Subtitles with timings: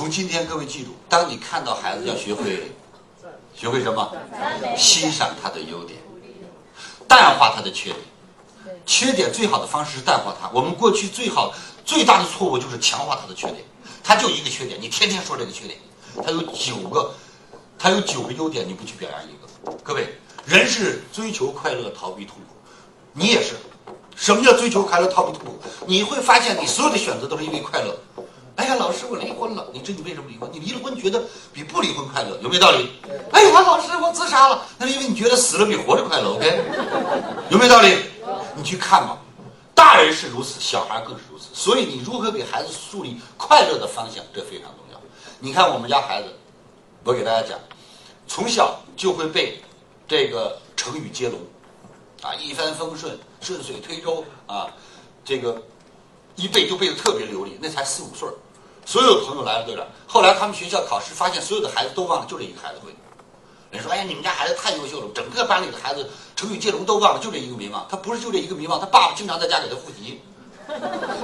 [0.00, 2.72] 从今天各位记住，当你看到孩子，要学会
[3.54, 4.10] 学会什么？
[4.74, 6.00] 欣赏他的优点，
[7.06, 7.98] 淡化他的缺点。
[8.86, 10.48] 缺点最好的方式是淡化它。
[10.54, 11.52] 我们过去最好
[11.84, 13.62] 最大的错误就是强化他的缺点。
[14.02, 15.78] 他就一个缺点，你天天说这个缺点。
[16.24, 17.12] 他有九个，
[17.78, 19.78] 他有九个优点，你不去表扬一个。
[19.84, 22.56] 各位，人是追求快乐，逃避痛苦。
[23.12, 23.54] 你也是。
[24.16, 25.58] 什么叫追求快乐，逃避痛苦？
[25.86, 27.94] 你会发现，你所有的选择都是因为快乐。
[28.60, 29.66] 哎呀，老师，我离婚了。
[29.72, 30.46] 你知你为什么离婚？
[30.52, 32.90] 你离了婚觉得比不离婚快乐，有没有道理？
[33.32, 34.66] 哎呀，老师，我自杀了。
[34.76, 36.34] 那是因为你觉得死了比活着快乐。
[36.34, 36.60] OK，
[37.48, 37.96] 有没有道理？
[38.54, 39.16] 你去看嘛。
[39.74, 41.46] 大人是如此，小孩更是如此。
[41.54, 45.00] 所以，你如何给孩子树立快乐的方向，这非常重要。
[45.38, 46.28] 你看我们家孩子，
[47.02, 47.58] 我给大家讲，
[48.28, 49.58] 从小就会背
[50.06, 51.40] 这个成语接龙，
[52.20, 54.68] 啊，一帆风顺，顺水推舟啊，
[55.24, 55.62] 这个
[56.36, 57.58] 一背就背得特别流利。
[57.58, 58.34] 那才四五岁儿
[58.90, 59.86] 所有朋友来了都了。
[60.08, 62.92] 后来他们学校考试发现，所有的孩子都忘了，就这一个孩子会。
[63.70, 67.86] 人说：“哎呀，你们家孩子太优秀了，整个班里的孩子成语接龙都忘了，就这一个没忘。
[67.88, 70.20] 他不是就这一个没忘，他爸爸经常在家给他复习。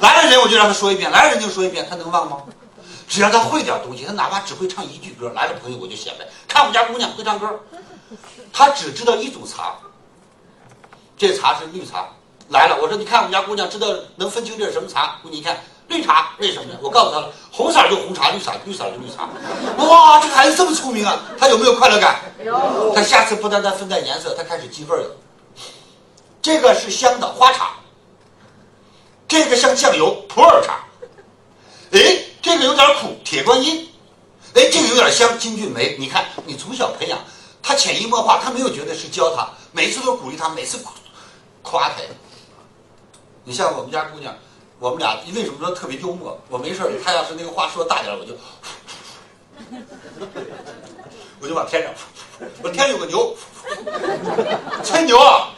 [0.00, 2.38] 来了人我就让他说一遍，来了人就说一遍，他能忘吗？
[3.06, 7.48] 只要他会点东西，他哪怕只会唱一句歌，来了朋友我就显摆，看我们家姑娘会唱歌。
[8.52, 9.76] 他只知道一种茶，
[11.16, 12.08] 这茶是绿茶。
[12.48, 16.78] 来了，我说你看我们家姑娘知道能分清这是什么茶，姑娘一看。”绿茶为什么呢？
[16.80, 19.28] 我告诉他了，红色就红茶，绿色绿色就绿茶。
[19.76, 21.22] 哇，这孩子这么聪明啊！
[21.38, 22.20] 他有没有快乐感？
[22.42, 22.92] 有。
[22.94, 25.16] 他下次不单单分辨颜色，他开始记味儿了。
[26.40, 27.72] 这个是香的花茶，
[29.28, 30.80] 这个像酱油普洱茶。
[31.92, 33.86] 哎，这个有点苦铁观音。
[34.54, 35.96] 哎，这个有点香金骏眉。
[35.98, 37.18] 你看，你从小培养
[37.62, 40.78] 他潜移默化，他没有觉得是教他，每次都鼓励他，每次
[41.60, 41.96] 夸他。
[43.44, 44.34] 你像我们家姑娘。
[44.82, 46.36] 我们俩为什么说特别幽默？
[46.48, 48.34] 我没事他要是那个话说大点我就，
[51.40, 51.92] 我就往天上，
[52.64, 53.32] 我天有个牛，
[54.82, 55.50] 吹牛啊！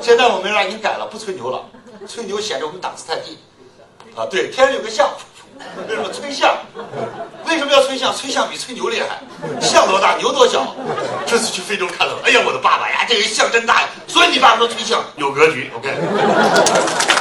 [0.00, 1.64] 现在我们俩已经改了，不吹牛了，
[2.06, 3.36] 吹牛显得我们档次太低。
[4.14, 5.10] 啊，对，天上有个象，
[5.88, 6.56] 为什么吹象？
[7.44, 8.14] 为什么要吹象？
[8.16, 9.18] 吹象比吹牛厉害，
[9.60, 10.76] 象多大，牛多小。
[11.26, 13.88] 这次去非洲看到了，哎呀，我的爸爸呀，这个象真大呀！
[14.06, 17.17] 所以你爸说吹象有格局，OK。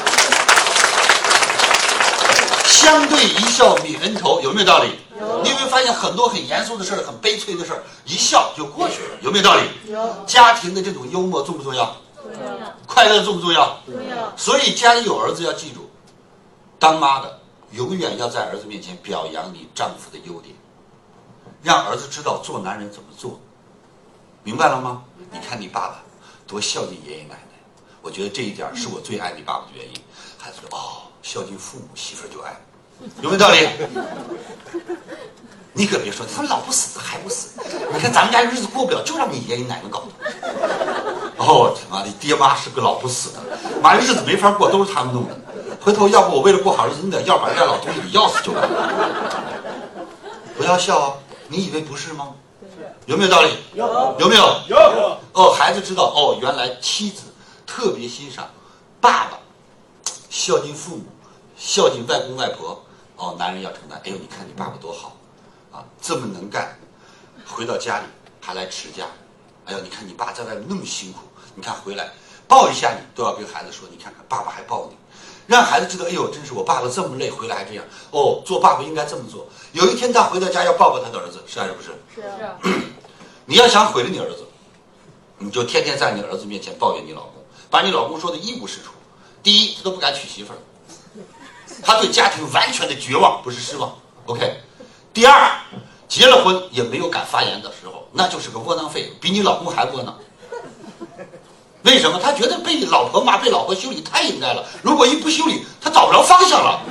[2.88, 4.96] 相对一笑泯恩仇，有没有道理？
[5.20, 5.44] 有。
[5.44, 9.92] 你有没有发现很多很严肃的事儿、很悲催的事儿，一笑就过去了，有没有道理？
[9.92, 10.24] 有。
[10.26, 11.98] 家庭的这种幽默重不重要？
[12.24, 12.74] 重要。
[12.88, 13.78] 快乐重不重要？
[13.86, 14.34] 重要。
[14.38, 15.90] 所以家里有儿子要记住，
[16.80, 20.56] 当妈的永远要在儿子面前表扬你丈夫的优点，
[21.62, 23.38] 让儿子知道做男人怎么做，
[24.44, 25.04] 明白了吗？
[25.30, 26.00] 你看你爸爸
[26.48, 27.60] 多孝敬爷爷奶奶，
[28.02, 29.94] 我觉得这一点是我最爱你爸爸的原因。
[30.38, 32.56] 孩子说哦，孝敬父母，媳妇儿就爱。
[33.22, 33.68] 有没有道理？
[35.74, 37.60] 你可别说，他老不死还不死。
[37.94, 40.08] 你看咱们家日子过不了，就让你爷爷奶奶搞的。
[41.38, 43.40] 哦，他妈的，爹妈是个老不死的，
[43.80, 45.38] 妈日子没法过，都是他们弄的。
[45.80, 49.44] 回头要不我为了过好日子，你得要把这老东西给要死就完了。
[50.58, 51.14] 不要笑啊！
[51.48, 52.34] 你以为不是吗？
[53.06, 53.52] 有没有道理？
[53.76, 54.16] 有。
[54.18, 54.62] 有没有？
[54.68, 55.18] 有。
[55.34, 57.22] 哦，孩子知道哦，原来妻子
[57.68, 58.50] 特别欣赏
[59.00, 59.38] 爸爸
[60.28, 61.04] 孝敬父母，
[61.56, 62.84] 孝敬外公外婆。
[63.18, 64.00] 哦，男人要承担。
[64.06, 65.18] 哎呦，你看你爸爸多好，
[65.72, 66.78] 啊，这么能干，
[67.46, 68.06] 回到家里
[68.40, 69.06] 还来持家。
[69.66, 71.20] 哎呦，你看你爸在外面那么辛苦，
[71.56, 72.10] 你看回来
[72.48, 74.96] 抱一下你都要跟孩子说，你看看爸爸还抱你，
[75.48, 77.84] 让孩子知道，哎呦，真是我爸爸这么累回来还这样。
[78.12, 79.48] 哦，做爸爸应该这么做。
[79.74, 81.92] 有一天他回到家要抱抱他的儿子，是还是不是？
[82.16, 82.58] 是啊。
[83.50, 84.46] 你要想毁了你儿子，
[85.40, 88.92] 你就天天在你儿子面前抱怨你老公，把你老公说的一无是处。
[89.42, 90.58] 第一，他都不敢娶媳妇儿。
[91.84, 93.94] 他对家庭完全的绝望，不是失望。
[94.26, 94.60] OK，
[95.14, 95.52] 第二，
[96.08, 100.18] 结了婚也没有敢发言的时候，那就是个窝囊废，比你老公还窝囊。
[101.84, 102.20] 为什么？
[102.22, 104.66] 他觉得被老婆骂、被老婆修理太应该了。
[104.82, 106.82] 如果一不修理，他找不着方向了。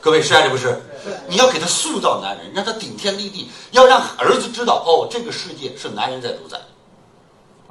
[0.00, 0.82] 各位是还是不是？
[1.28, 6.58] 你要给他塑造男人，让他顶天立地，要让儿子知道，哦，这个世界是男人在主宰，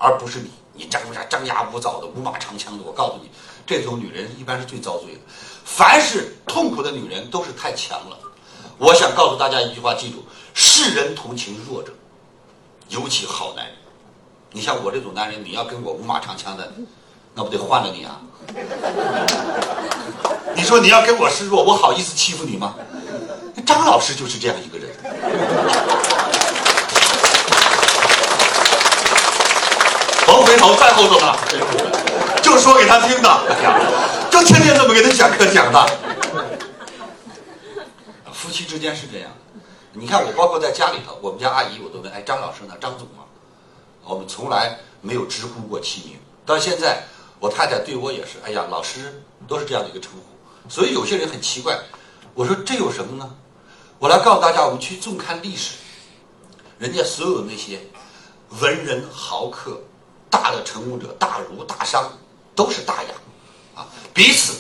[0.02, 0.50] 而不是你。
[0.74, 2.84] 你张牙张牙舞爪的、五马长枪的。
[2.84, 3.30] 我告诉你，
[3.68, 5.20] 这种女人一般是最遭罪的。
[5.64, 8.18] 凡是痛苦的女人都是太强了。
[8.78, 11.94] 我想告诉大家一句话，记住：世人同情弱者，
[12.90, 13.76] 尤其好男人。
[14.52, 16.74] 你像我这种男人，你要跟我五马长枪的，
[17.36, 18.20] 那不得换了你啊？
[20.56, 22.76] 你说你要跟我示弱，我好意思欺负你吗？
[23.66, 24.90] 张老师就是这样一个人。
[30.26, 31.36] 甭回头，在后头呢，
[32.44, 34.30] 就说给他听的。
[34.30, 35.88] 就天天这么给他讲课讲的，
[38.32, 39.62] 夫夫妻之间是这样的。
[39.94, 42.76] 你看我，包括在家里头，我们家阿姨我都问，哎，张老师呢？
[42.80, 43.24] 张总吗？
[44.04, 46.18] 我们从来没有直呼过其名。
[46.46, 47.04] 到现在，
[47.40, 50.70] 我太太对我也是，哎呀，老师都是这样的一个称呼。
[50.70, 51.80] 所以有些人很奇怪，
[52.34, 53.30] 我说这有什么呢？
[54.00, 55.76] 我来告诉大家，我们去纵看历史，
[56.78, 57.80] 人家所有那些
[58.60, 59.80] 文人豪客、
[60.32, 62.12] 大的成功者、大儒大商，
[62.56, 63.10] 都是大雅，
[63.76, 64.56] 啊，彼此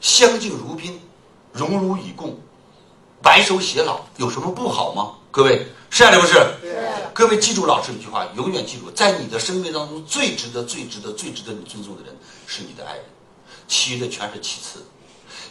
[0.00, 1.00] 相敬如宾，
[1.52, 2.38] 荣辱与共，
[3.22, 5.12] 白首偕老，有什么不好吗？
[5.30, 6.34] 各位是还是不是？
[7.14, 12.14] 各位记住老师一句话，永远记住，在你的生命当中最值得、最值得、最值得你尊重的人
[12.46, 13.04] 是你的爱人，
[13.68, 14.84] 其余的全是其次。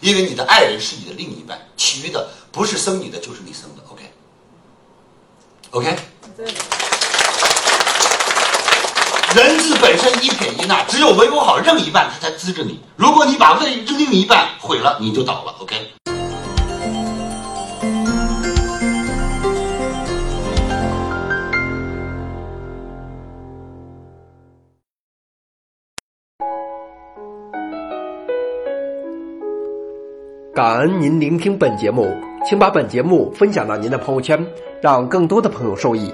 [0.01, 3.83] 因为你的爱人是你的另一半，其余的不是生你的就是你生的。
[5.69, 5.95] OK，OK。
[9.33, 12.81] 人字本身一撇一捺，只有维护好另一半，他才资着你。
[12.97, 15.55] 如果你把另另一半毁了，你就倒了。
[15.61, 15.75] OK。
[30.53, 32.13] 感恩您聆听本节目，
[32.45, 34.45] 请把本节目分享到您的朋友圈，
[34.81, 36.13] 让更多的朋友受益。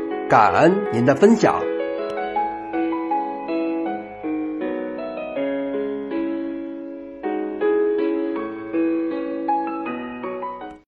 [0.31, 1.70] 感恩您的分享。